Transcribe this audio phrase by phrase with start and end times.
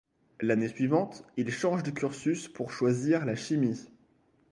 [0.39, 3.85] L'année suivante, il change de cursus pour choisir la chimie.